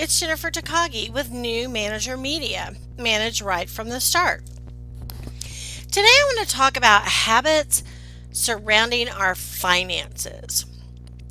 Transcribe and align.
It's 0.00 0.18
Jennifer 0.18 0.50
Takagi 0.50 1.12
with 1.12 1.30
New 1.30 1.68
Manager 1.68 2.16
Media. 2.16 2.72
Manage 2.96 3.42
right 3.42 3.68
from 3.68 3.90
the 3.90 4.00
start. 4.00 4.42
Today 5.92 6.06
I 6.06 6.24
want 6.24 6.48
to 6.48 6.54
talk 6.54 6.78
about 6.78 7.02
habits 7.02 7.82
surrounding 8.32 9.10
our 9.10 9.34
finances. 9.34 10.64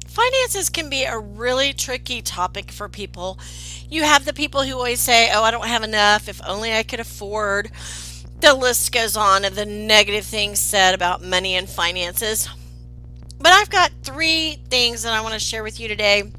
Finances 0.05 0.69
can 0.69 0.87
be 0.87 1.03
a 1.03 1.17
really 1.17 1.73
tricky 1.73 2.21
topic 2.21 2.71
for 2.71 2.87
people. 2.87 3.39
You 3.89 4.03
have 4.03 4.25
the 4.25 4.33
people 4.33 4.61
who 4.61 4.75
always 4.75 4.99
say, 4.99 5.31
Oh, 5.33 5.41
I 5.41 5.49
don't 5.49 5.65
have 5.65 5.81
enough, 5.81 6.29
if 6.29 6.39
only 6.47 6.71
I 6.71 6.83
could 6.83 6.99
afford. 6.99 7.71
The 8.41 8.53
list 8.53 8.91
goes 8.91 9.17
on 9.17 9.45
of 9.45 9.55
the 9.55 9.65
negative 9.65 10.25
things 10.25 10.59
said 10.59 10.93
about 10.93 11.23
money 11.23 11.55
and 11.55 11.67
finances. 11.67 12.47
But 13.39 13.51
I've 13.51 13.71
got 13.71 13.91
three 14.03 14.61
things 14.69 15.01
that 15.01 15.13
I 15.13 15.21
want 15.21 15.33
to 15.33 15.39
share 15.39 15.63
with 15.63 15.79
you 15.79 15.87
today 15.87 16.31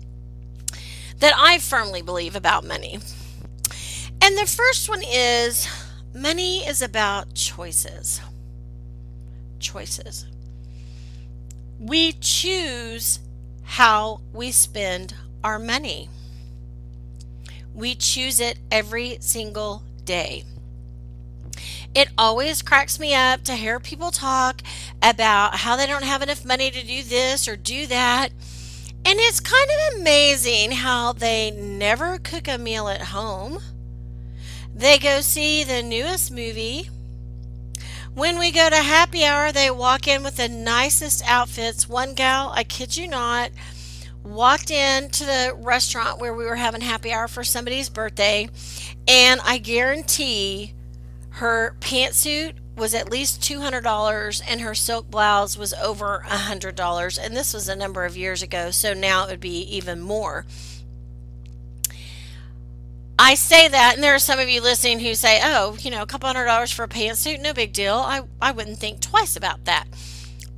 that 1.21 1.35
I 1.37 1.59
firmly 1.59 2.03
believe 2.03 2.35
about 2.35 2.65
money. 2.65 2.99
And 4.23 4.37
the 4.37 4.47
first 4.47 4.89
one 4.89 5.03
is 5.07 5.67
money 6.15 6.67
is 6.67 6.83
about 6.83 7.35
choices. 7.35 8.21
Choices. 9.59 10.27
We 11.79 12.13
choose 12.13 13.21
how 13.63 14.21
we 14.33 14.53
spend 14.53 15.15
our 15.43 15.59
money. 15.59 16.09
We 17.75 17.95
choose 17.95 18.41
it 18.41 18.59
every 18.71 19.19
single 19.21 19.83
day. 20.05 20.45
It 21.95 22.09
always 22.17 22.63
cracks 22.63 23.01
me 23.01 23.15
up 23.15 23.43
to 23.45 23.55
hear 23.55 23.81
people 23.81 24.11
talk 24.11 24.63
about 25.03 25.57
how 25.57 25.77
they 25.77 25.87
don't 25.87 26.05
have 26.05 26.23
enough 26.23 26.45
money 26.45 26.71
to 26.71 26.83
do 26.85 27.03
this 27.03 27.49
or 27.49 27.57
do 27.57 27.87
that. 27.87 28.31
And 29.05 29.19
it's 29.19 29.41
kind 29.41 29.69
of 29.71 30.01
amazing 30.01 30.73
how 30.73 31.13
they 31.13 31.51
never 31.51 32.19
cook 32.19 32.49
a 32.49 32.59
meal 32.59 32.89
at 32.89 33.03
home. 33.03 33.59
They 34.75 34.99
go 34.99 35.21
see 35.21 35.65
the 35.65 35.83
newest 35.83 36.31
movie. 36.31 36.89
When 38.15 38.39
we 38.39 38.51
go 38.51 38.69
to 38.69 38.77
happy 38.77 39.25
hour, 39.25 39.53
they 39.53 39.71
walk 39.71 40.07
in 40.07 40.23
with 40.23 40.37
the 40.37 40.49
nicest 40.49 41.23
outfits. 41.27 41.89
One 41.89 42.15
gal, 42.15 42.53
I 42.55 42.65
kid 42.65 42.97
you 42.97 43.09
not, 43.09 43.51
walked 44.23 44.71
into 44.71 45.25
the 45.25 45.55
restaurant 45.57 46.21
where 46.21 46.35
we 46.35 46.45
were 46.45 46.57
having 46.57 46.81
happy 46.81 47.13
hour 47.13 47.29
for 47.29 47.45
somebody's 47.45 47.89
birthday, 47.89 48.49
and 49.09 49.41
I 49.45 49.59
guarantee 49.59 50.75
her 51.35 51.77
pantsuit 51.81 52.55
was 52.81 52.95
at 52.95 53.11
least 53.11 53.41
$200 53.43 54.43
and 54.49 54.61
her 54.63 54.75
silk 54.75 55.11
blouse 55.11 55.57
was 55.57 55.73
over 55.75 56.25
$100 56.27 57.19
and 57.25 57.37
this 57.37 57.55
was 57.55 57.69
a 57.69 57.77
number 57.77 58.05
of 58.05 58.17
years 58.17 58.43
ago 58.43 58.71
so 58.71 58.95
now 58.95 59.25
it 59.25 59.31
would 59.31 59.41
be 59.41 59.61
even 59.77 60.01
more 60.01 60.47
I 63.23 63.35
say 63.35 63.69
that, 63.69 63.97
and 63.97 64.03
there 64.03 64.15
are 64.15 64.19
some 64.19 64.39
of 64.39 64.49
you 64.49 64.63
listening 64.63 65.01
who 65.01 65.15
say, 65.15 65.41
oh, 65.43 65.77
you 65.81 65.91
know, 65.91 66.01
a 66.01 66.07
couple 66.07 66.27
hundred 66.27 66.47
dollars 66.47 66.73
for 66.73 66.85
a 66.85 66.89
pantsuit, 66.89 67.43
no 67.43 67.53
big 67.53 67.75
deal. 67.75 67.97
I, 67.97 68.23
I 68.41 68.51
wouldn't 68.53 68.79
think 68.79 69.01
twice 69.01 69.37
about 69.37 69.67
that. 69.67 69.85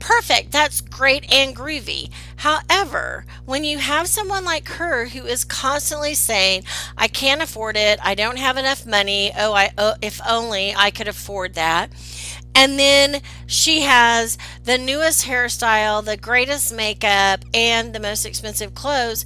Perfect. 0.02 0.50
That's 0.50 0.80
great 0.80 1.32
and 1.32 1.54
groovy. 1.54 2.10
However, 2.38 3.24
when 3.44 3.62
you 3.62 3.78
have 3.78 4.08
someone 4.08 4.44
like 4.44 4.66
her 4.70 5.06
who 5.06 5.24
is 5.26 5.44
constantly 5.44 6.14
saying, 6.14 6.64
I 6.98 7.06
can't 7.06 7.40
afford 7.40 7.76
it, 7.76 8.00
I 8.02 8.16
don't 8.16 8.38
have 8.38 8.56
enough 8.56 8.84
money, 8.84 9.30
oh, 9.38 9.52
I, 9.52 9.70
oh, 9.78 9.94
if 10.02 10.20
only 10.28 10.74
I 10.74 10.90
could 10.90 11.06
afford 11.06 11.54
that. 11.54 11.92
And 12.52 12.80
then 12.80 13.22
she 13.46 13.82
has 13.82 14.38
the 14.64 14.76
newest 14.76 15.24
hairstyle, 15.24 16.04
the 16.04 16.16
greatest 16.16 16.74
makeup, 16.74 17.44
and 17.54 17.94
the 17.94 18.00
most 18.00 18.26
expensive 18.26 18.74
clothes. 18.74 19.24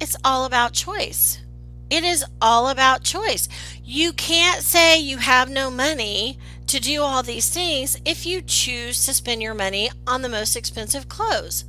It's 0.00 0.16
all 0.24 0.46
about 0.46 0.72
choice. 0.72 1.38
It 1.90 2.02
is 2.02 2.24
all 2.40 2.70
about 2.70 3.04
choice. 3.04 3.48
You 3.84 4.12
can't 4.12 4.62
say 4.62 4.98
you 4.98 5.18
have 5.18 5.48
no 5.48 5.70
money 5.70 6.40
to 6.72 6.80
do 6.80 7.02
all 7.02 7.22
these 7.22 7.50
things 7.50 7.98
if 8.06 8.24
you 8.24 8.40
choose 8.40 9.04
to 9.04 9.12
spend 9.12 9.42
your 9.42 9.52
money 9.52 9.90
on 10.06 10.22
the 10.22 10.28
most 10.28 10.56
expensive 10.56 11.06
clothes. 11.06 11.66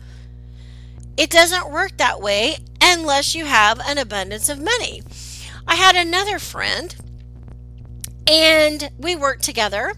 It 1.18 1.30
doesn't 1.30 1.70
work 1.70 1.98
that 1.98 2.22
way 2.22 2.56
unless 2.82 3.36
you 3.36 3.44
have 3.44 3.82
an 3.86 3.98
abundance 3.98 4.48
of 4.48 4.60
money. 4.60 5.04
I 5.68 5.76
had 5.76 5.98
another 5.98 6.40
friend 6.40 6.96
and 8.28 8.90
we 8.98 9.18
worked 9.18 9.44
together, 9.44 9.94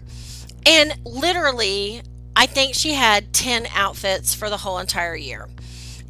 and 0.66 0.98
literally, 1.04 2.02
I 2.34 2.46
think 2.46 2.74
she 2.74 2.94
had 2.94 3.32
10 3.32 3.68
outfits 3.72 4.34
for 4.34 4.50
the 4.50 4.56
whole 4.56 4.80
entire 4.80 5.14
year 5.14 5.46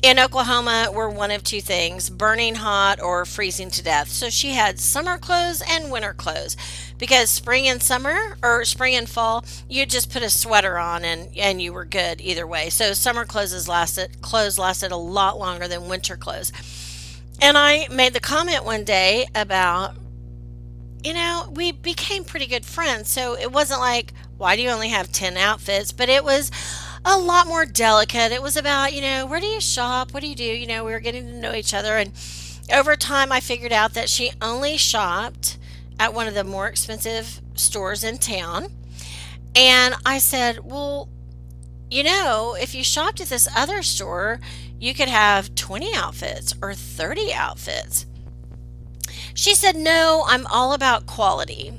in 0.06 0.20
Oklahoma 0.20 0.88
were 0.94 1.10
one 1.10 1.32
of 1.32 1.42
two 1.42 1.60
things 1.60 2.10
burning 2.10 2.54
hot 2.54 3.02
or 3.02 3.24
freezing 3.24 3.70
to 3.70 3.82
death. 3.82 4.08
So 4.08 4.30
she 4.30 4.50
had 4.50 4.78
summer 4.78 5.18
clothes 5.18 5.64
and 5.68 5.90
winter 5.90 6.14
clothes 6.14 6.56
because 6.96 7.28
spring 7.28 7.66
and 7.66 7.82
summer 7.82 8.38
or 8.40 8.64
spring 8.64 8.94
and 8.94 9.08
fall, 9.08 9.44
you 9.68 9.84
just 9.84 10.12
put 10.12 10.22
a 10.22 10.30
sweater 10.30 10.78
on 10.78 11.04
and, 11.04 11.36
and 11.36 11.60
you 11.60 11.72
were 11.72 11.84
good 11.84 12.20
either 12.20 12.46
way. 12.46 12.70
So 12.70 12.92
summer 12.92 13.24
clothes 13.24 13.66
lasted 13.66 14.22
clothes 14.22 14.60
lasted 14.60 14.92
a 14.92 14.96
lot 14.96 15.40
longer 15.40 15.66
than 15.66 15.88
winter 15.88 16.16
clothes. 16.16 16.52
And 17.42 17.58
I 17.58 17.88
made 17.90 18.12
the 18.12 18.20
comment 18.20 18.64
one 18.64 18.84
day 18.84 19.26
about 19.34 19.96
you 21.02 21.14
know, 21.14 21.48
we 21.54 21.70
became 21.72 22.24
pretty 22.24 22.46
good 22.46 22.64
friends. 22.64 23.08
So 23.08 23.36
it 23.36 23.52
wasn't 23.52 23.80
like, 23.80 24.12
why 24.38 24.56
do 24.56 24.62
you 24.62 24.70
only 24.70 24.88
have 24.88 25.12
10 25.12 25.36
outfits? 25.36 25.92
But 25.92 26.08
it 26.08 26.24
was, 26.24 26.50
a 27.08 27.16
lot 27.16 27.46
more 27.46 27.64
delicate. 27.64 28.32
It 28.32 28.42
was 28.42 28.56
about, 28.56 28.92
you 28.92 29.00
know, 29.00 29.26
where 29.26 29.38
do 29.38 29.46
you 29.46 29.60
shop? 29.60 30.12
What 30.12 30.22
do 30.22 30.28
you 30.28 30.34
do? 30.34 30.44
You 30.44 30.66
know, 30.66 30.84
we 30.84 30.90
were 30.90 31.00
getting 31.00 31.26
to 31.26 31.38
know 31.38 31.54
each 31.54 31.72
other. 31.72 31.96
And 31.96 32.12
over 32.72 32.96
time, 32.96 33.30
I 33.30 33.38
figured 33.38 33.72
out 33.72 33.94
that 33.94 34.10
she 34.10 34.32
only 34.42 34.76
shopped 34.76 35.56
at 36.00 36.12
one 36.12 36.26
of 36.26 36.34
the 36.34 36.42
more 36.42 36.66
expensive 36.66 37.40
stores 37.54 38.02
in 38.02 38.18
town. 38.18 38.72
And 39.54 39.94
I 40.04 40.18
said, 40.18 40.64
well, 40.64 41.08
you 41.90 42.02
know, 42.02 42.56
if 42.60 42.74
you 42.74 42.82
shopped 42.82 43.20
at 43.20 43.28
this 43.28 43.48
other 43.56 43.84
store, 43.84 44.40
you 44.80 44.92
could 44.92 45.08
have 45.08 45.54
20 45.54 45.94
outfits 45.94 46.54
or 46.60 46.74
30 46.74 47.32
outfits. 47.32 48.04
She 49.32 49.54
said, 49.54 49.76
no, 49.76 50.24
I'm 50.26 50.46
all 50.48 50.72
about 50.72 51.06
quality. 51.06 51.72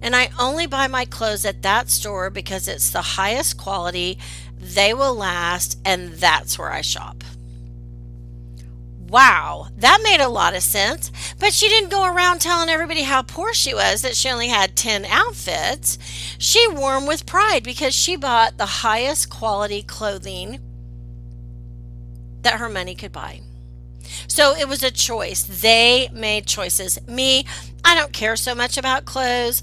And 0.00 0.16
I 0.16 0.30
only 0.38 0.66
buy 0.66 0.88
my 0.88 1.04
clothes 1.04 1.44
at 1.44 1.62
that 1.62 1.88
store 1.88 2.28
because 2.28 2.66
it's 2.66 2.90
the 2.90 3.02
highest 3.02 3.56
quality 3.56 4.18
they 4.62 4.94
will 4.94 5.14
last, 5.14 5.78
and 5.84 6.12
that's 6.12 6.58
where 6.58 6.70
I 6.70 6.80
shop. 6.80 7.24
Wow, 9.08 9.66
that 9.76 10.00
made 10.02 10.22
a 10.22 10.28
lot 10.28 10.54
of 10.54 10.62
sense. 10.62 11.12
But 11.38 11.52
she 11.52 11.68
didn't 11.68 11.90
go 11.90 12.06
around 12.06 12.40
telling 12.40 12.70
everybody 12.70 13.02
how 13.02 13.20
poor 13.20 13.52
she 13.52 13.74
was 13.74 14.00
that 14.00 14.16
she 14.16 14.30
only 14.30 14.48
had 14.48 14.74
10 14.74 15.04
outfits. 15.04 15.98
She 16.38 16.66
wore 16.68 16.94
them 16.94 17.06
with 17.06 17.26
pride 17.26 17.62
because 17.62 17.94
she 17.94 18.16
bought 18.16 18.56
the 18.56 18.64
highest 18.64 19.28
quality 19.28 19.82
clothing 19.82 20.60
that 22.40 22.58
her 22.58 22.70
money 22.70 22.94
could 22.94 23.12
buy. 23.12 23.40
So 24.28 24.56
it 24.56 24.68
was 24.68 24.82
a 24.82 24.90
choice. 24.90 25.42
They 25.42 26.08
made 26.12 26.46
choices. 26.46 26.98
Me, 27.06 27.44
I 27.84 27.94
don't 27.94 28.12
care 28.12 28.36
so 28.36 28.54
much 28.54 28.78
about 28.78 29.04
clothes. 29.04 29.62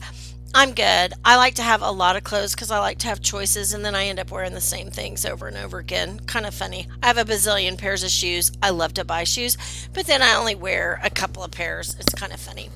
I'm 0.54 0.74
good. 0.74 1.14
I 1.24 1.36
like 1.36 1.54
to 1.56 1.64
have 1.64 1.84
a 1.84 1.92
lot 1.92 2.16
of 2.16 2.24
clothes 2.24 2.56
because 2.56 2.72
I 2.72 2.80
like 2.80 2.98
to 3.00 3.08
have 3.08 3.22
choices 3.22 3.72
and 3.72 3.86
then 3.86 3.94
I 3.94 4.06
end 4.06 4.20
up 4.20 4.32
wearing 4.32 4.56
the 4.56 4.62
same 4.62 4.90
things 4.90 5.24
over 5.24 5.48
and 5.48 5.56
over 5.56 5.78
again. 5.78 6.22
Kind 6.22 6.46
of 6.46 6.56
funny. 6.56 6.88
I 7.04 7.08
have 7.08 7.20
a 7.20 7.24
bazillion 7.24 7.78
pairs 7.78 8.04
of 8.04 8.10
shoes. 8.10 8.52
I 8.62 8.72
love 8.72 8.96
to 8.96 9.06
buy 9.06 9.26
shoes, 9.26 9.58
but 9.94 10.08
then 10.08 10.24
I 10.24 10.34
only 10.34 10.56
wear 10.56 11.00
a 11.04 11.12
couple 11.12 11.44
of 11.44 11.52
pairs. 11.52 11.96
It's 12.00 12.16
kind 12.16 12.34
of 12.34 12.40
funny. 12.40 12.72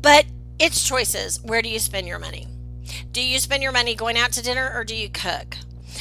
But 0.00 0.26
it's 0.60 0.86
choices. 0.86 1.42
Where 1.42 1.60
do 1.60 1.68
you 1.68 1.80
spend 1.80 2.06
your 2.06 2.20
money? 2.20 2.46
Do 3.10 3.20
you 3.20 3.40
spend 3.40 3.64
your 3.64 3.72
money 3.72 3.96
going 3.96 4.16
out 4.16 4.30
to 4.32 4.42
dinner 4.42 4.70
or 4.72 4.84
do 4.84 4.94
you 4.94 5.08
cook? 5.08 5.56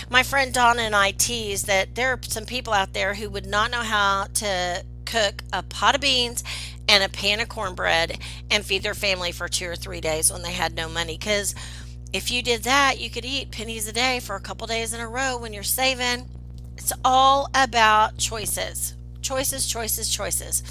My 0.10 0.22
friend 0.22 0.54
Donna 0.54 0.84
and 0.84 0.96
I 0.96 1.12
tease 1.12 1.64
that 1.64 1.96
there 1.96 2.14
are 2.14 2.20
some 2.22 2.46
people 2.46 2.74
out 2.74 2.94
there 2.94 3.16
who 3.16 3.30
would 3.32 3.48
not 3.48 3.72
know 3.72 3.82
how 3.82 4.28
to 4.36 4.84
cook 5.06 5.42
a 5.52 5.64
pot 5.64 5.96
of 5.96 6.02
beans 6.02 6.44
and 6.88 7.04
a 7.04 7.10
pan 7.10 7.40
of 7.40 7.50
cornbread 7.50 8.20
and 8.50 8.66
feed 8.66 8.84
their 8.84 8.94
family 8.94 9.32
for 9.32 9.48
two 9.48 9.70
or 9.70 9.76
three 9.76 10.02
days 10.02 10.32
when 10.32 10.42
they 10.42 10.54
had 10.54 10.76
no 10.76 10.88
money. 10.88 11.18
Because 11.18 11.54
if 12.14 12.32
you 12.32 12.42
did 12.42 12.64
that, 12.64 13.00
you 13.00 13.10
could 13.10 13.26
eat 13.26 13.52
pennies 13.52 13.88
a 13.88 13.94
day 13.94 14.20
for 14.20 14.36
a 14.36 14.42
couple 14.42 14.68
days 14.68 14.94
in 14.94 15.00
a 15.00 15.08
row 15.08 15.38
when 15.38 15.54
you're 15.54 15.64
saving. 15.64 16.28
It's 16.78 16.94
all 17.04 17.50
about 17.54 18.18
choices. 18.18 18.94
Choices, 19.22 19.68
choices, 19.68 20.10
choices. 20.10 20.64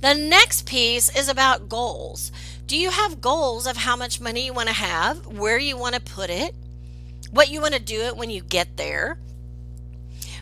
The 0.00 0.14
next 0.14 0.66
piece 0.66 1.14
is 1.16 1.28
about 1.28 1.68
goals. 1.68 2.32
Do 2.66 2.76
you 2.76 2.90
have 2.90 3.20
goals 3.20 3.66
of 3.66 3.76
how 3.76 3.96
much 3.96 4.20
money 4.20 4.46
you 4.46 4.52
want 4.52 4.68
to 4.68 4.74
have, 4.74 5.26
where 5.26 5.58
you 5.58 5.76
want 5.76 5.94
to 5.94 6.00
put 6.00 6.30
it, 6.30 6.54
what 7.30 7.50
you 7.50 7.60
want 7.60 7.74
to 7.74 7.80
do 7.80 8.00
it 8.02 8.16
when 8.16 8.30
you 8.30 8.42
get 8.42 8.76
there? 8.76 9.18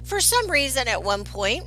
For 0.05 0.21
some 0.21 0.51
reason, 0.51 0.89
at 0.89 1.03
one 1.03 1.25
point, 1.25 1.65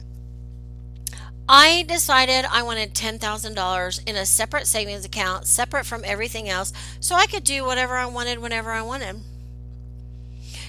I 1.47 1.86
decided 1.88 2.45
I 2.45 2.63
wanted 2.63 2.95
$10,000 2.95 4.09
in 4.09 4.15
a 4.15 4.25
separate 4.25 4.65
savings 4.65 5.06
account, 5.06 5.45
separate 5.45 5.86
from 5.86 6.03
everything 6.03 6.50
else, 6.50 6.74
so 7.00 7.15
I 7.15 7.27
could 7.27 7.44
do 7.44 7.63
whatever 7.63 7.97
I 7.97 8.07
wanted 8.07 8.39
whenever 8.39 8.71
I 8.71 8.81
wanted. 8.81 9.21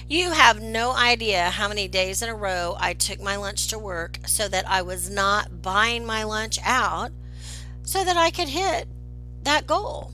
You 0.07 0.31
have 0.31 0.61
no 0.61 0.91
idea 0.91 1.49
how 1.49 1.67
many 1.67 1.87
days 1.87 2.21
in 2.21 2.29
a 2.29 2.35
row 2.35 2.77
I 2.79 2.93
took 2.93 3.19
my 3.19 3.35
lunch 3.35 3.67
to 3.69 3.79
work 3.79 4.19
so 4.25 4.47
that 4.47 4.69
I 4.69 4.81
was 4.83 5.09
not 5.09 5.61
buying 5.61 6.05
my 6.05 6.23
lunch 6.23 6.59
out 6.63 7.11
so 7.83 8.03
that 8.03 8.15
I 8.15 8.29
could 8.29 8.49
hit 8.49 8.87
that 9.43 9.67
goal. 9.67 10.13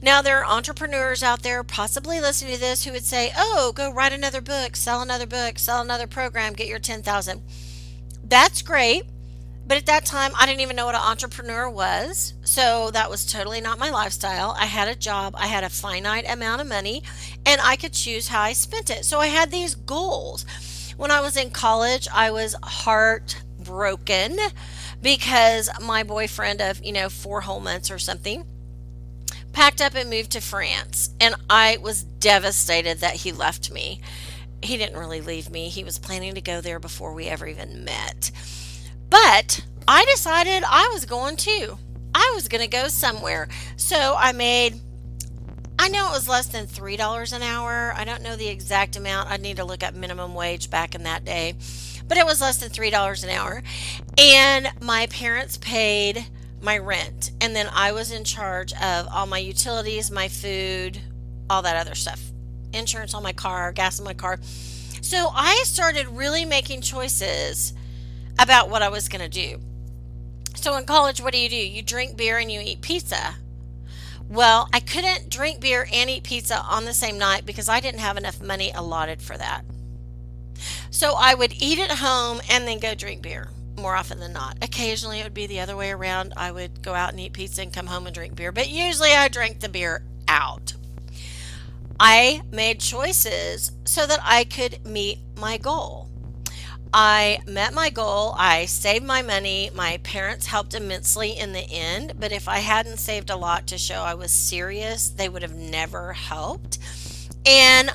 Now, 0.00 0.22
there 0.22 0.38
are 0.38 0.46
entrepreneurs 0.46 1.22
out 1.22 1.42
there 1.42 1.62
possibly 1.62 2.20
listening 2.20 2.54
to 2.54 2.60
this 2.60 2.84
who 2.84 2.92
would 2.92 3.04
say, 3.04 3.32
Oh, 3.36 3.72
go 3.74 3.92
write 3.92 4.12
another 4.12 4.40
book, 4.40 4.74
sell 4.74 5.02
another 5.02 5.26
book, 5.26 5.58
sell 5.58 5.82
another 5.82 6.06
program, 6.06 6.54
get 6.54 6.68
your 6.68 6.78
10,000. 6.78 7.42
That's 8.24 8.62
great. 8.62 9.04
But 9.66 9.78
at 9.78 9.86
that 9.86 10.04
time, 10.04 10.32
I 10.38 10.46
didn't 10.46 10.60
even 10.60 10.76
know 10.76 10.86
what 10.86 10.94
an 10.94 11.00
entrepreneur 11.00 11.68
was. 11.70 12.34
So 12.42 12.90
that 12.90 13.08
was 13.08 13.24
totally 13.24 13.60
not 13.60 13.78
my 13.78 13.90
lifestyle. 13.90 14.54
I 14.58 14.66
had 14.66 14.88
a 14.88 14.94
job, 14.94 15.34
I 15.36 15.46
had 15.46 15.64
a 15.64 15.70
finite 15.70 16.28
amount 16.28 16.60
of 16.60 16.66
money, 16.66 17.02
and 17.46 17.60
I 17.60 17.76
could 17.76 17.92
choose 17.92 18.28
how 18.28 18.42
I 18.42 18.52
spent 18.52 18.90
it. 18.90 19.04
So 19.04 19.20
I 19.20 19.28
had 19.28 19.50
these 19.50 19.74
goals. 19.74 20.44
When 20.96 21.10
I 21.10 21.20
was 21.20 21.36
in 21.36 21.50
college, 21.50 22.08
I 22.12 22.30
was 22.30 22.54
heartbroken 22.62 24.36
because 25.00 25.70
my 25.80 26.02
boyfriend 26.02 26.60
of, 26.60 26.84
you 26.84 26.92
know, 26.92 27.08
four 27.08 27.42
whole 27.42 27.60
months 27.60 27.90
or 27.90 27.98
something 27.98 28.44
packed 29.52 29.80
up 29.80 29.94
and 29.94 30.10
moved 30.10 30.32
to 30.32 30.40
France. 30.40 31.10
And 31.20 31.34
I 31.48 31.78
was 31.80 32.02
devastated 32.02 32.98
that 32.98 33.16
he 33.16 33.32
left 33.32 33.70
me. 33.70 34.00
He 34.62 34.76
didn't 34.76 34.98
really 34.98 35.20
leave 35.20 35.50
me, 35.50 35.68
he 35.68 35.82
was 35.82 35.98
planning 35.98 36.34
to 36.34 36.40
go 36.40 36.60
there 36.60 36.78
before 36.78 37.12
we 37.14 37.26
ever 37.26 37.46
even 37.46 37.84
met. 37.84 38.30
But 39.12 39.60
I 39.86 40.06
decided 40.06 40.64
I 40.66 40.88
was 40.90 41.04
going 41.04 41.36
to. 41.36 41.76
I 42.14 42.32
was 42.34 42.48
going 42.48 42.62
to 42.62 42.66
go 42.66 42.88
somewhere. 42.88 43.46
So 43.76 44.16
I 44.16 44.32
made, 44.32 44.80
I 45.78 45.88
know 45.88 46.08
it 46.08 46.12
was 46.12 46.26
less 46.26 46.46
than 46.46 46.66
$3 46.66 47.36
an 47.36 47.42
hour. 47.42 47.92
I 47.94 48.04
don't 48.04 48.22
know 48.22 48.36
the 48.36 48.48
exact 48.48 48.96
amount. 48.96 49.28
I'd 49.28 49.42
need 49.42 49.58
to 49.58 49.66
look 49.66 49.82
up 49.82 49.92
minimum 49.92 50.32
wage 50.34 50.70
back 50.70 50.94
in 50.94 51.02
that 51.02 51.26
day. 51.26 51.56
But 52.08 52.16
it 52.16 52.24
was 52.24 52.40
less 52.40 52.56
than 52.56 52.70
$3 52.70 53.22
an 53.22 53.28
hour. 53.28 53.62
And 54.16 54.72
my 54.80 55.06
parents 55.08 55.58
paid 55.58 56.24
my 56.62 56.78
rent. 56.78 57.32
And 57.42 57.54
then 57.54 57.68
I 57.70 57.92
was 57.92 58.12
in 58.12 58.24
charge 58.24 58.72
of 58.72 59.08
all 59.08 59.26
my 59.26 59.38
utilities, 59.38 60.10
my 60.10 60.28
food, 60.28 60.98
all 61.50 61.60
that 61.60 61.76
other 61.76 61.94
stuff 61.94 62.18
insurance 62.72 63.12
on 63.12 63.22
my 63.22 63.34
car, 63.34 63.72
gas 63.72 63.98
in 63.98 64.06
my 64.06 64.14
car. 64.14 64.40
So 65.02 65.28
I 65.34 65.62
started 65.66 66.08
really 66.08 66.46
making 66.46 66.80
choices 66.80 67.74
about 68.42 68.68
what 68.68 68.82
I 68.82 68.88
was 68.88 69.08
going 69.08 69.22
to 69.22 69.28
do. 69.28 69.60
So 70.54 70.76
in 70.76 70.84
college, 70.84 71.20
what 71.20 71.32
do 71.32 71.38
you 71.38 71.48
do? 71.48 71.56
You 71.56 71.82
drink 71.82 72.16
beer 72.16 72.38
and 72.38 72.50
you 72.50 72.60
eat 72.60 72.82
pizza. 72.82 73.36
Well, 74.28 74.68
I 74.72 74.80
couldn't 74.80 75.30
drink 75.30 75.60
beer 75.60 75.86
and 75.92 76.08
eat 76.08 76.24
pizza 76.24 76.60
on 76.60 76.84
the 76.84 76.94
same 76.94 77.18
night 77.18 77.44
because 77.44 77.68
I 77.68 77.80
didn't 77.80 78.00
have 78.00 78.16
enough 78.16 78.40
money 78.40 78.70
allotted 78.74 79.20
for 79.20 79.36
that. 79.36 79.62
So 80.90 81.14
I 81.16 81.34
would 81.34 81.60
eat 81.62 81.78
at 81.78 81.98
home 81.98 82.40
and 82.50 82.66
then 82.66 82.78
go 82.78 82.94
drink 82.94 83.22
beer 83.22 83.48
more 83.76 83.96
often 83.96 84.20
than 84.20 84.32
not. 84.32 84.56
Occasionally 84.62 85.20
it 85.20 85.24
would 85.24 85.34
be 85.34 85.46
the 85.46 85.60
other 85.60 85.76
way 85.76 85.90
around. 85.90 86.32
I 86.36 86.52
would 86.52 86.82
go 86.82 86.94
out 86.94 87.10
and 87.10 87.20
eat 87.20 87.32
pizza 87.32 87.62
and 87.62 87.72
come 87.72 87.86
home 87.86 88.06
and 88.06 88.14
drink 88.14 88.34
beer, 88.34 88.52
but 88.52 88.68
usually 88.68 89.12
I 89.12 89.28
drank 89.28 89.60
the 89.60 89.68
beer 89.68 90.04
out. 90.28 90.74
I 91.98 92.42
made 92.50 92.80
choices 92.80 93.72
so 93.84 94.06
that 94.06 94.20
I 94.22 94.44
could 94.44 94.84
meet 94.86 95.18
my 95.36 95.56
goal. 95.58 96.11
I 96.94 97.40
met 97.46 97.72
my 97.72 97.88
goal. 97.88 98.34
I 98.36 98.66
saved 98.66 99.04
my 99.04 99.22
money. 99.22 99.70
My 99.74 99.98
parents 100.02 100.46
helped 100.46 100.74
immensely 100.74 101.38
in 101.38 101.52
the 101.52 101.70
end, 101.70 102.14
but 102.20 102.32
if 102.32 102.48
I 102.48 102.58
hadn't 102.58 102.98
saved 102.98 103.30
a 103.30 103.36
lot 103.36 103.66
to 103.68 103.78
show 103.78 104.02
I 104.02 104.14
was 104.14 104.30
serious, 104.30 105.08
they 105.08 105.28
would 105.28 105.42
have 105.42 105.54
never 105.54 106.12
helped. 106.12 106.78
And 107.46 107.90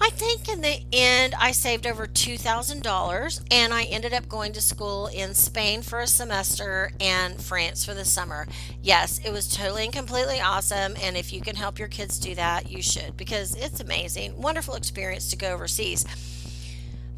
I 0.00 0.10
think 0.10 0.48
in 0.48 0.60
the 0.60 0.80
end, 0.92 1.34
I 1.40 1.50
saved 1.50 1.86
over 1.86 2.06
$2,000 2.06 3.40
and 3.50 3.74
I 3.74 3.84
ended 3.84 4.12
up 4.12 4.28
going 4.28 4.52
to 4.52 4.60
school 4.60 5.08
in 5.08 5.34
Spain 5.34 5.82
for 5.82 6.00
a 6.00 6.06
semester 6.06 6.92
and 7.00 7.42
France 7.42 7.84
for 7.84 7.94
the 7.94 8.04
summer. 8.04 8.46
Yes, 8.80 9.20
it 9.24 9.32
was 9.32 9.48
totally 9.48 9.84
and 9.84 9.92
completely 9.92 10.40
awesome. 10.40 10.94
And 11.02 11.16
if 11.16 11.32
you 11.32 11.40
can 11.40 11.56
help 11.56 11.78
your 11.78 11.88
kids 11.88 12.18
do 12.18 12.34
that, 12.36 12.70
you 12.70 12.82
should 12.82 13.16
because 13.16 13.56
it's 13.56 13.80
amazing. 13.80 14.40
Wonderful 14.40 14.74
experience 14.74 15.30
to 15.30 15.36
go 15.36 15.52
overseas. 15.52 16.04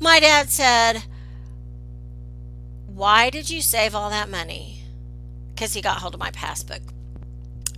My 0.01 0.21
dad 0.21 0.49
said, 0.49 1.03
why 2.99 3.31
did 3.31 3.49
you 3.49 3.63
save 3.63 3.95
all 3.95 4.11
that 4.11 4.29
money? 4.29 4.81
Because 5.55 5.73
he 5.73 5.81
got 5.81 5.99
hold 5.99 6.15
of 6.15 6.21
my 6.21 6.33
passbook. 6.33 6.83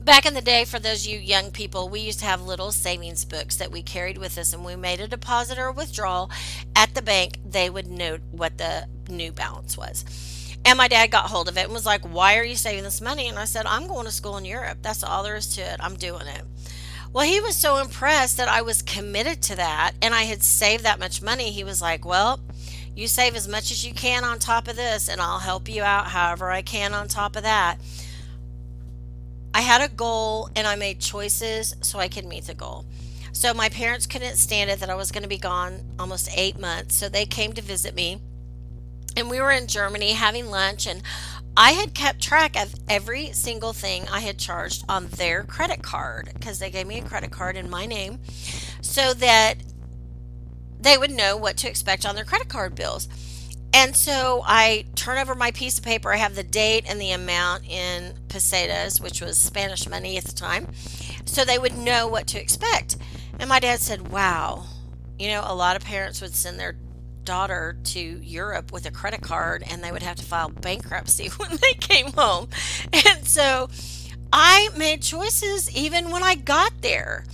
Back 0.01 0.25
in 0.25 0.33
the 0.33 0.41
day, 0.41 0.65
for 0.65 0.79
those 0.79 1.07
you 1.07 1.19
young 1.19 1.51
people, 1.51 1.91
we 1.91 2.01
used 2.01 2.21
to 2.21 2.25
have 2.25 2.41
little 2.41 2.73
savings 2.73 3.27
books 3.27 3.57
that 3.57 3.71
we 3.71 3.83
carried 3.83 4.17
with 4.17 4.39
us, 4.39 4.55
and 4.55 4.65
we 4.65 4.77
made 4.77 4.99
a 4.99 5.07
deposit 5.07 5.59
or 5.59 5.67
a 5.67 5.73
withdrawal 5.73 6.31
at 6.75 6.95
the 6.95 7.03
bank. 7.03 7.39
They 7.45 7.69
would 7.69 7.87
note 7.87 8.23
what 8.31 8.57
the 8.57 8.87
new 9.11 9.31
balance 9.31 9.77
was. 9.77 10.07
And 10.65 10.79
my 10.79 10.89
dad 10.89 11.11
got 11.11 11.29
hold 11.29 11.49
of 11.49 11.59
it 11.59 11.65
and 11.65 11.73
was 11.75 11.85
like, 11.85 12.03
Why 12.03 12.39
are 12.39 12.45
you 12.45 12.57
saving 12.57 12.85
this 12.85 13.03
money? 13.03 13.29
And 13.29 13.39
I 13.39 13.45
said, 13.45 13.67
I'm 13.67 13.89
going 13.89 14.07
to 14.07 14.11
school 14.11 14.39
in 14.39 14.47
Europe. 14.47 14.79
That's 14.81 15.05
all 15.05 15.23
there 15.23 15.37
is 15.37 15.55
to 15.57 15.61
it. 15.61 15.81
I'm 15.81 15.97
doing 15.97 16.29
it. 16.29 16.45
Well, 17.13 17.27
he 17.27 17.43
was 17.43 17.57
so 17.57 17.77
impressed 17.77 18.39
that 18.39 18.49
I 18.49 18.63
was 18.63 18.81
committed 18.81 19.43
to 19.43 19.57
that 19.57 19.93
and 20.01 20.15
I 20.15 20.23
had 20.23 20.43
saved 20.43 20.85
that 20.85 20.99
much 20.99 21.21
money. 21.21 21.51
He 21.51 21.65
was 21.65 21.83
like, 21.83 22.07
Well, 22.07 22.41
you 23.01 23.09
save 23.09 23.35
as 23.35 23.49
much 23.49 23.71
as 23.71 23.85
you 23.85 23.95
can 23.95 24.25
on 24.25 24.39
top 24.39 24.69
of 24.69 24.77
this, 24.77 25.09
and 25.09 25.21
I'll 25.21 25.39
help 25.39 25.69
you 25.69 25.83
out 25.83 26.09
however 26.09 26.51
I 26.51 26.61
can 26.61 26.93
on 26.93 27.09
top 27.09 27.35
of 27.35 27.43
that. 27.45 27.79
I 29.55 29.63
had 29.63 29.81
a 29.81 29.93
goal 29.93 30.51
and 30.55 30.67
I 30.67 30.77
made 30.77 31.01
choices 31.01 31.75
so 31.81 31.99
I 31.99 32.09
could 32.09 32.27
meet 32.27 32.45
the 32.45 32.55
goal. 32.55 32.85
So 33.33 33.55
my 33.55 33.69
parents 33.69 34.07
couldn't 34.07 34.37
stand 34.37 34.71
it 34.71 34.81
that 34.81 34.91
I 34.91 34.95
was 34.95 35.11
going 35.11 35.23
to 35.23 35.29
be 35.29 35.39
gone 35.39 35.81
almost 35.99 36.29
eight 36.37 36.59
months. 36.59 36.95
So 36.95 37.09
they 37.09 37.25
came 37.25 37.53
to 37.55 37.63
visit 37.63 37.95
me. 37.95 38.21
And 39.17 39.31
we 39.31 39.41
were 39.41 39.51
in 39.51 39.67
Germany 39.67 40.13
having 40.13 40.51
lunch, 40.51 40.87
and 40.87 41.03
I 41.57 41.73
had 41.73 41.95
kept 41.95 42.23
track 42.23 42.55
of 42.57 42.75
every 42.89 43.33
single 43.33 43.73
thing 43.73 44.07
I 44.09 44.21
had 44.21 44.39
charged 44.39 44.85
on 44.89 45.09
their 45.09 45.43
credit 45.43 45.83
card 45.83 46.31
because 46.35 46.59
they 46.59 46.71
gave 46.71 46.87
me 46.87 46.99
a 46.99 47.05
credit 47.05 47.31
card 47.33 47.57
in 47.57 47.69
my 47.69 47.87
name 47.87 48.21
so 48.83 49.13
that 49.15 49.57
they 50.81 50.97
would 50.97 51.11
know 51.11 51.37
what 51.37 51.57
to 51.59 51.69
expect 51.69 52.07
on 52.07 52.15
their 52.15 52.25
credit 52.25 52.49
card 52.49 52.75
bills. 52.75 53.09
And 53.73 53.95
so 53.95 54.43
I 54.45 54.87
turn 54.97 55.19
over 55.19 55.35
my 55.35 55.53
piece 55.53 55.79
of 55.79 55.85
paper. 55.85 56.13
I 56.13 56.17
have 56.17 56.35
the 56.35 56.43
date 56.43 56.85
and 56.89 57.01
the 57.01 57.13
amount 57.13 57.69
in 57.69 58.15
pesetas, 58.29 59.01
which 59.01 59.21
was 59.21 59.39
Spanish 59.39 59.89
money 59.89 60.17
at 60.17 60.25
the 60.25 60.33
time, 60.33 60.69
so 61.25 61.45
they 61.45 61.59
would 61.59 61.77
know 61.77 62.09
what 62.09 62.27
to 62.29 62.41
expect. 62.41 62.97
And 63.39 63.49
my 63.49 63.61
dad 63.61 63.81
said, 63.81 64.11
Wow, 64.11 64.65
you 65.19 65.29
know, 65.29 65.43
a 65.45 65.55
lot 65.55 65.77
of 65.77 65.85
parents 65.85 66.21
would 66.21 66.35
send 66.35 66.59
their 66.59 66.77
daughter 67.25 67.77
to 67.85 68.01
Europe 68.01 68.73
with 68.73 68.87
a 68.87 68.91
credit 68.91 69.21
card 69.21 69.63
and 69.71 69.85
they 69.85 69.93
would 69.93 70.03
have 70.03 70.17
to 70.17 70.25
file 70.25 70.49
bankruptcy 70.49 71.29
when 71.37 71.57
they 71.63 71.75
came 71.75 72.13
home. 72.13 72.49
And 72.93 73.27
so 73.27 73.69
I 74.33 74.71
made 74.77 75.03
choices 75.03 75.75
even 75.75 76.11
when 76.11 76.23
I 76.23 76.35
got 76.35 76.73
there 76.81 77.25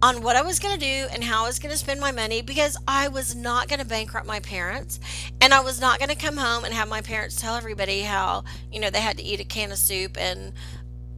on 0.00 0.22
what 0.22 0.36
I 0.36 0.42
was 0.42 0.58
going 0.58 0.78
to 0.78 0.80
do 0.80 1.08
and 1.12 1.24
how 1.24 1.44
I 1.44 1.46
was 1.46 1.58
going 1.58 1.72
to 1.72 1.78
spend 1.78 2.00
my 2.00 2.12
money 2.12 2.40
because 2.40 2.76
I 2.86 3.08
was 3.08 3.34
not 3.34 3.68
going 3.68 3.80
to 3.80 3.86
bankrupt 3.86 4.26
my 4.26 4.40
parents 4.40 5.00
and 5.40 5.52
I 5.52 5.60
was 5.60 5.80
not 5.80 5.98
going 5.98 6.10
to 6.10 6.14
come 6.14 6.36
home 6.36 6.64
and 6.64 6.72
have 6.72 6.88
my 6.88 7.00
parents 7.00 7.40
tell 7.40 7.56
everybody 7.56 8.02
how, 8.02 8.44
you 8.72 8.78
know, 8.78 8.90
they 8.90 9.00
had 9.00 9.16
to 9.18 9.24
eat 9.24 9.40
a 9.40 9.44
can 9.44 9.72
of 9.72 9.78
soup 9.78 10.16
and 10.18 10.52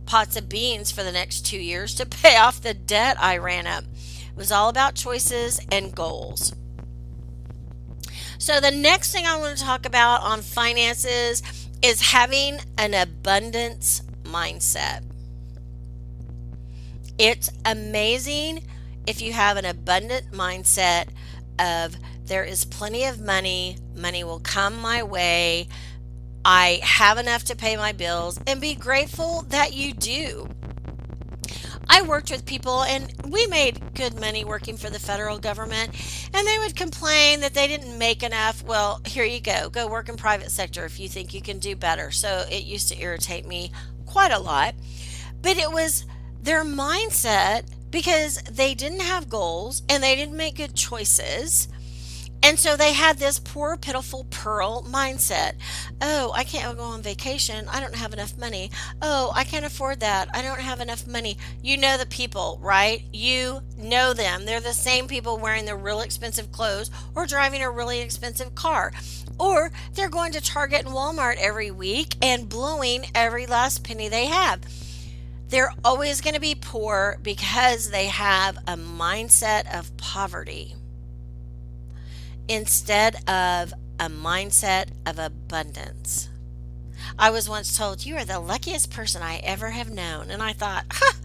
pots 0.07 0.37
of 0.37 0.49
beans 0.49 0.91
for 0.91 1.03
the 1.03 1.13
next 1.13 1.45
2 1.47 1.59
years 1.59 1.95
to 1.97 2.07
pay 2.23 2.37
off 2.37 2.61
the 2.61 2.75
debt 2.75 3.17
I 3.21 3.37
ran 3.37 3.67
up. 3.67 3.85
It 3.85 4.37
was 4.37 4.51
all 4.51 4.69
about 4.69 4.95
choices 4.95 5.61
and 5.71 5.95
goals. 5.95 6.55
So 8.39 8.59
the 8.59 8.71
next 8.71 9.13
thing 9.13 9.27
I 9.27 9.37
want 9.37 9.59
to 9.59 9.63
talk 9.63 9.85
about 9.85 10.23
on 10.23 10.41
finances 10.41 11.43
is 11.83 12.13
having 12.13 12.61
an 12.79 12.95
abundance 12.95 14.01
mindset. 14.25 15.03
It's 17.21 17.51
amazing 17.67 18.65
if 19.07 19.21
you 19.21 19.35
have 19.35 19.59
an 19.59 19.67
abundant 19.67 20.33
mindset 20.33 21.09
of 21.59 21.95
there 22.25 22.45
is 22.45 22.65
plenty 22.65 23.05
of 23.05 23.21
money, 23.21 23.77
money 23.95 24.25
will 24.25 24.41
come 24.41 24.81
my 24.81 25.03
way, 25.03 25.69
I 26.47 26.81
have 26.83 27.19
enough 27.19 27.45
to 27.45 27.57
pay 27.57 27.77
my 27.77 27.93
bills, 27.93 28.41
and 28.47 28.59
be 28.59 28.75
grateful 28.75 29.43
that 29.51 29.75
you 29.75 29.93
do. 29.93 30.49
I 31.91 32.01
worked 32.01 32.31
with 32.31 32.47
people 32.47 32.85
and 32.85 33.13
we 33.29 33.47
made 33.49 33.93
good 33.93 34.19
money 34.19 34.47
working 34.47 34.79
for 34.79 34.89
the 34.89 34.99
federal 34.99 35.39
government 35.39 35.91
and 36.33 36.47
they 36.47 36.59
would 36.59 36.75
complain 36.75 37.41
that 37.41 37.53
they 37.53 37.67
didn't 37.67 37.99
make 37.99 38.23
enough. 38.23 38.63
Well, 38.63 39.03
here 39.05 39.27
you 39.27 39.43
go. 39.43 39.69
Go 39.69 39.87
work 39.89 40.09
in 40.09 40.17
private 40.17 40.51
sector 40.51 40.87
if 40.87 40.99
you 40.99 41.11
think 41.11 41.35
you 41.35 41.43
can 41.43 41.59
do 41.59 41.77
better. 41.77 42.13
So 42.13 42.47
it 42.51 42.65
used 42.65 42.89
to 42.89 42.99
irritate 42.99 43.47
me 43.47 43.73
quite 44.07 44.33
a 44.33 44.39
lot. 44.39 44.75
But 45.43 45.59
it 45.59 45.71
was 45.71 46.07
their 46.43 46.65
mindset 46.65 47.65
because 47.91 48.43
they 48.43 48.75
didn't 48.75 49.01
have 49.01 49.29
goals 49.29 49.83
and 49.89 50.03
they 50.03 50.17
didn't 50.17 50.37
make 50.37 50.57
good 50.57 50.75
choices 50.75 51.69
and 52.43 52.59
so 52.59 52.77
they 52.77 52.95
had 52.95 53.19
this 53.19 53.39
poor, 53.39 53.77
pitiful 53.77 54.25
pearl 54.31 54.83
mindset. 54.85 55.53
Oh, 56.01 56.33
I 56.35 56.45
can't 56.45 56.77
go 56.77 56.85
on 56.85 57.03
vacation. 57.03 57.69
I 57.69 57.81
don't 57.81 57.95
have 57.95 58.15
enough 58.15 58.39
money. 58.39 58.71
Oh, 59.03 59.31
I 59.35 59.45
can't 59.45 59.67
afford 59.67 60.01
that. 60.01 60.29
I 60.35 60.41
don't 60.41 60.61
have 60.61 60.81
enough 60.81 61.07
money. 61.07 61.37
You 61.63 61.77
know 61.77 61.99
the 61.99 62.07
people, 62.07 62.59
right? 62.63 63.03
You 63.13 63.61
know 63.77 64.15
them. 64.15 64.47
They're 64.47 64.61
the 64.61 64.73
same 64.73 65.07
people 65.07 65.37
wearing 65.37 65.67
the 65.67 65.77
real 65.77 66.01
expensive 66.01 66.51
clothes 66.51 66.91
or 67.15 67.27
driving 67.27 67.63
a 67.63 67.71
really 67.71 68.01
expensive 68.01 68.55
car. 68.55 68.93
Or 69.39 69.71
they're 69.93 70.09
going 70.09 70.33
to 70.33 70.41
Target 70.41 70.87
and 70.87 70.95
Walmart 70.95 71.37
every 71.37 71.71
week 71.71 72.15
and 72.23 72.49
blowing 72.49 73.05
every 73.15 73.47
last 73.47 73.85
penny 73.85 74.09
they 74.09 74.27
have. 74.27 74.61
They're 75.51 75.73
always 75.85 76.21
going 76.21 76.35
to 76.35 76.41
be 76.41 76.55
poor 76.55 77.19
because 77.23 77.91
they 77.91 78.07
have 78.07 78.57
a 78.69 78.77
mindset 78.77 79.73
of 79.77 79.97
poverty 79.97 80.77
instead 82.49 83.17
of 83.29 83.73
a 83.99 84.09
mindset 84.09 84.91
of 85.05 85.19
abundance. 85.19 86.29
I 87.19 87.31
was 87.31 87.49
once 87.49 87.77
told, 87.77 88.07
You 88.07 88.17
are 88.17 88.25
the 88.25 88.39
luckiest 88.39 88.93
person 88.93 89.23
I 89.23 89.39
ever 89.39 89.71
have 89.71 89.91
known. 89.91 90.31
And 90.31 90.41
I 90.41 90.53
thought, 90.53 90.85
huh, 90.91 91.19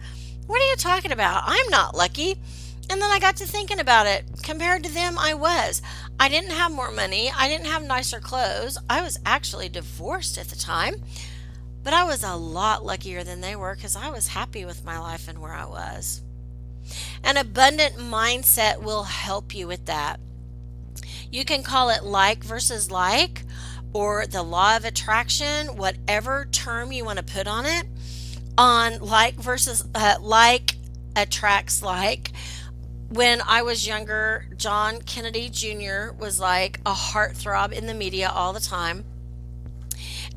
What 0.46 0.60
are 0.60 0.70
you 0.70 0.76
talking 0.76 1.12
about? 1.12 1.44
I'm 1.46 1.68
not 1.70 1.96
lucky. 1.96 2.36
And 2.90 3.00
then 3.00 3.10
I 3.10 3.18
got 3.18 3.36
to 3.36 3.46
thinking 3.46 3.80
about 3.80 4.06
it. 4.06 4.24
Compared 4.42 4.84
to 4.84 4.92
them, 4.92 5.18
I 5.18 5.34
was. 5.34 5.82
I 6.18 6.28
didn't 6.28 6.50
have 6.50 6.70
more 6.72 6.90
money. 6.90 7.30
I 7.36 7.48
didn't 7.48 7.66
have 7.66 7.82
nicer 7.84 8.20
clothes. 8.20 8.78
I 8.90 9.02
was 9.02 9.18
actually 9.24 9.68
divorced 9.68 10.36
at 10.36 10.48
the 10.48 10.56
time. 10.56 10.96
But 11.86 11.94
I 11.94 12.02
was 12.02 12.24
a 12.24 12.34
lot 12.34 12.84
luckier 12.84 13.22
than 13.22 13.40
they 13.40 13.54
were 13.54 13.76
because 13.76 13.94
I 13.94 14.10
was 14.10 14.26
happy 14.26 14.64
with 14.64 14.84
my 14.84 14.98
life 14.98 15.28
and 15.28 15.38
where 15.38 15.52
I 15.52 15.66
was. 15.66 16.20
An 17.22 17.36
abundant 17.36 17.94
mindset 17.94 18.82
will 18.82 19.04
help 19.04 19.54
you 19.54 19.68
with 19.68 19.84
that. 19.84 20.18
You 21.30 21.44
can 21.44 21.62
call 21.62 21.90
it 21.90 22.02
like 22.02 22.42
versus 22.42 22.90
like 22.90 23.44
or 23.92 24.26
the 24.26 24.42
law 24.42 24.76
of 24.76 24.84
attraction, 24.84 25.76
whatever 25.76 26.48
term 26.50 26.90
you 26.90 27.04
want 27.04 27.20
to 27.20 27.24
put 27.24 27.46
on 27.46 27.66
it. 27.66 27.86
On 28.58 28.98
like 28.98 29.36
versus 29.36 29.84
uh, 29.94 30.16
like 30.20 30.78
attracts 31.14 31.84
like. 31.84 32.32
When 33.10 33.40
I 33.42 33.62
was 33.62 33.86
younger, 33.86 34.48
John 34.56 35.02
Kennedy 35.02 35.50
Jr. 35.50 36.10
was 36.18 36.40
like 36.40 36.80
a 36.84 36.92
heartthrob 36.92 37.70
in 37.70 37.86
the 37.86 37.94
media 37.94 38.28
all 38.28 38.52
the 38.52 38.58
time. 38.58 39.04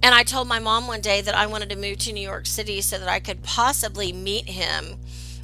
And 0.02 0.16
I 0.16 0.24
told 0.24 0.48
my 0.48 0.60
mom 0.60 0.88
one 0.88 1.02
day 1.02 1.22
that 1.22 1.36
I 1.36 1.48
wanted 1.48 1.70
to 1.72 1.76
move 1.76 1.98
to 2.00 2.14
New 2.14 2.22
York 2.22 2.46
City 2.46 2.82
so 2.82 2.98
that 2.98 3.10
I 3.10 3.20
could 3.20 3.44
possibly 3.44 4.14
meet 4.14 4.48
him 4.48 4.98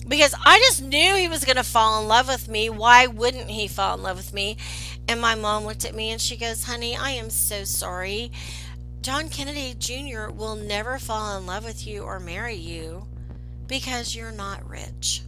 because 0.07 0.35
I 0.45 0.59
just 0.59 0.83
knew 0.83 1.15
he 1.15 1.27
was 1.27 1.43
going 1.45 1.57
to 1.57 1.63
fall 1.63 2.01
in 2.01 2.07
love 2.07 2.27
with 2.27 2.47
me. 2.47 2.69
Why 2.69 3.07
wouldn't 3.07 3.49
he 3.49 3.67
fall 3.67 3.95
in 3.95 4.03
love 4.03 4.17
with 4.17 4.33
me? 4.33 4.57
And 5.07 5.19
my 5.19 5.35
mom 5.35 5.65
looked 5.65 5.85
at 5.85 5.95
me 5.95 6.11
and 6.11 6.21
she 6.21 6.37
goes, 6.37 6.63
Honey, 6.63 6.95
I 6.95 7.11
am 7.11 7.29
so 7.29 7.63
sorry. 7.63 8.31
John 9.01 9.29
Kennedy 9.29 9.75
Jr. 9.77 10.29
will 10.29 10.55
never 10.55 10.97
fall 10.99 11.37
in 11.37 11.45
love 11.45 11.65
with 11.65 11.85
you 11.85 12.03
or 12.03 12.19
marry 12.19 12.55
you 12.55 13.05
because 13.67 14.15
you're 14.15 14.31
not 14.31 14.67
rich. 14.67 15.21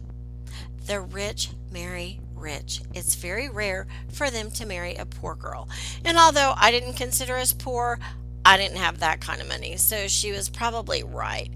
The 0.86 1.00
rich 1.00 1.50
marry 1.70 2.20
rich. 2.34 2.80
It's 2.94 3.14
very 3.14 3.48
rare 3.48 3.86
for 4.12 4.30
them 4.30 4.50
to 4.52 4.66
marry 4.66 4.94
a 4.94 5.04
poor 5.04 5.34
girl. 5.34 5.68
And 6.04 6.16
although 6.16 6.54
I 6.56 6.70
didn't 6.70 6.94
consider 6.94 7.36
us 7.36 7.52
poor, 7.52 7.98
I 8.48 8.56
didn't 8.56 8.78
have 8.78 9.00
that 9.00 9.20
kind 9.20 9.42
of 9.42 9.48
money. 9.48 9.76
So 9.76 10.08
she 10.08 10.32
was 10.32 10.48
probably 10.48 11.02
right. 11.02 11.50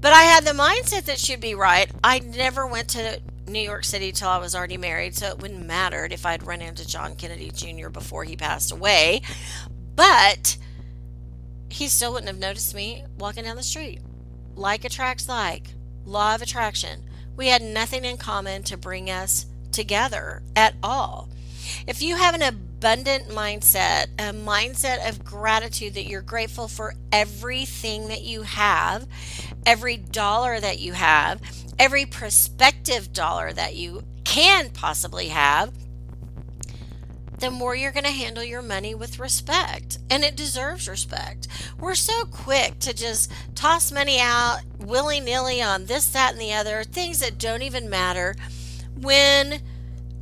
But 0.00 0.12
I 0.12 0.22
had 0.22 0.44
the 0.44 0.52
mindset 0.52 1.06
that 1.06 1.18
she'd 1.18 1.40
be 1.40 1.56
right. 1.56 1.90
I 2.04 2.20
never 2.20 2.64
went 2.64 2.88
to 2.90 3.20
New 3.48 3.58
York 3.58 3.84
City 3.84 4.12
till 4.12 4.28
I 4.28 4.38
was 4.38 4.54
already 4.54 4.76
married, 4.76 5.16
so 5.16 5.26
it 5.26 5.40
wouldn't 5.40 5.66
matter 5.66 6.06
if 6.08 6.24
I'd 6.24 6.46
run 6.46 6.62
into 6.62 6.86
John 6.86 7.16
Kennedy 7.16 7.50
Jr. 7.50 7.88
before 7.88 8.22
he 8.22 8.36
passed 8.36 8.70
away. 8.70 9.20
But 9.96 10.58
he 11.68 11.88
still 11.88 12.12
wouldn't 12.12 12.28
have 12.28 12.38
noticed 12.38 12.72
me 12.72 13.02
walking 13.18 13.42
down 13.42 13.56
the 13.56 13.64
street. 13.64 13.98
Like 14.54 14.84
attracts 14.84 15.28
like, 15.28 15.70
law 16.04 16.36
of 16.36 16.42
attraction. 16.42 17.02
We 17.36 17.48
had 17.48 17.62
nothing 17.62 18.04
in 18.04 18.16
common 18.16 18.62
to 18.64 18.76
bring 18.76 19.10
us 19.10 19.46
together 19.72 20.44
at 20.54 20.76
all. 20.84 21.30
If 21.84 22.00
you 22.00 22.14
have 22.14 22.36
an 22.36 22.67
abundant 22.78 23.26
mindset, 23.26 24.04
a 24.20 24.32
mindset 24.32 25.08
of 25.08 25.24
gratitude 25.24 25.94
that 25.94 26.06
you're 26.06 26.22
grateful 26.22 26.68
for 26.68 26.94
everything 27.10 28.06
that 28.06 28.22
you 28.22 28.42
have, 28.42 29.04
every 29.66 29.96
dollar 29.96 30.60
that 30.60 30.78
you 30.78 30.92
have, 30.92 31.40
every 31.76 32.06
prospective 32.06 33.12
dollar 33.12 33.52
that 33.52 33.74
you 33.74 34.04
can 34.22 34.70
possibly 34.70 35.26
have, 35.26 35.72
the 37.40 37.50
more 37.50 37.74
you're 37.74 37.90
going 37.90 38.04
to 38.04 38.10
handle 38.10 38.44
your 38.44 38.62
money 38.62 38.94
with 38.94 39.18
respect. 39.18 39.98
And 40.08 40.22
it 40.22 40.36
deserves 40.36 40.88
respect. 40.88 41.48
We're 41.80 41.96
so 41.96 42.26
quick 42.26 42.78
to 42.78 42.94
just 42.94 43.32
toss 43.56 43.90
money 43.90 44.20
out 44.20 44.60
willy 44.78 45.18
nilly 45.18 45.60
on 45.60 45.86
this, 45.86 46.08
that, 46.10 46.32
and 46.32 46.40
the 46.40 46.52
other, 46.52 46.84
things 46.84 47.18
that 47.18 47.38
don't 47.38 47.62
even 47.62 47.90
matter, 47.90 48.36
when 49.00 49.62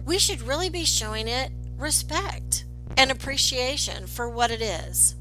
we 0.07 0.19
should 0.19 0.41
really 0.41 0.71
be 0.71 0.87
showing 0.87 1.29
it 1.29 1.51
respect 1.77 2.65
and 2.97 3.11
appreciation 3.11 4.07
for 4.07 4.29
what 4.29 4.51
it 4.51 4.63
is. 4.63 5.17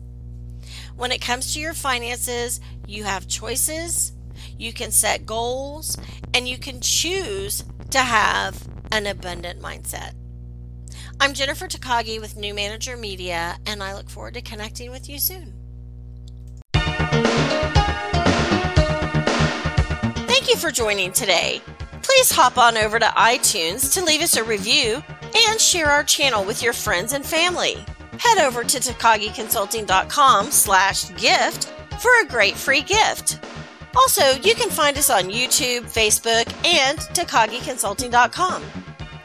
When 0.96 1.12
it 1.12 1.22
comes 1.22 1.54
to 1.54 1.60
your 1.60 1.74
finances, 1.74 2.60
you 2.88 3.04
have 3.04 3.28
choices 3.28 4.14
you 4.58 4.74
can 4.74 4.92
set 4.92 5.26
goals, 5.26 5.98
and 6.34 6.48
you 6.48 6.58
can 6.58 6.82
choose 6.82 7.64
to 7.92 8.00
have 8.00 8.68
an 8.92 9.06
abundant 9.08 9.62
mindset. 9.62 10.14
I'm 11.20 11.34
Jennifer 11.34 11.68
Takagi 11.68 12.20
with 12.20 12.36
New 12.38 12.54
Manager 12.54 12.98
Media, 12.98 13.58
and 13.66 13.82
I 13.82 13.94
look 13.94 14.10
forward 14.10 14.36
to 14.36 14.42
connecting 14.42 14.92
with 14.92 15.10
you 15.10 15.20
soon. 15.20 15.54
Thank 20.28 20.50
you 20.50 20.56
for 20.58 20.72
joining 20.72 21.12
today. 21.12 21.62
Please 22.02 22.32
hop 22.32 22.58
on 22.58 22.78
over 22.78 23.00
to 23.00 23.06
iTunes 23.06 23.94
to 23.94 24.04
leave 24.04 24.22
us 24.22 24.38
a 24.38 24.44
review 24.44 25.04
and 25.36 25.60
share 25.60 25.90
our 25.90 26.04
channel 26.04 26.44
with 26.44 26.64
your 26.64 26.74
friends 26.74 27.14
and 27.14 27.26
family. 27.26 27.86
Head 28.20 28.38
over 28.40 28.64
to 28.64 28.80
takagiconsulting.com 28.80 30.52
slash 30.52 31.10
gift 31.16 31.74
for 32.00 32.12
a 32.22 32.28
great 32.28 32.56
free 32.56 32.82
gift. 32.82 33.40
Also, 33.96 34.32
you 34.42 34.56
can 34.56 34.70
find 34.70 34.98
us 34.98 35.10
on 35.10 35.24
YouTube, 35.24 35.84
Facebook, 35.84 36.48
and 36.66 36.98
TakagiConsulting.com. 37.00 38.64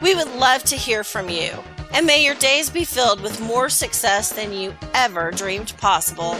We 0.01 0.15
would 0.15 0.33
love 0.35 0.63
to 0.63 0.75
hear 0.75 1.03
from 1.03 1.29
you, 1.29 1.51
and 1.93 2.05
may 2.05 2.23
your 2.23 2.35
days 2.35 2.69
be 2.69 2.85
filled 2.85 3.21
with 3.21 3.41
more 3.41 3.69
success 3.69 4.31
than 4.31 4.53
you 4.53 4.73
ever 4.93 5.31
dreamed 5.31 5.75
possible. 5.77 6.37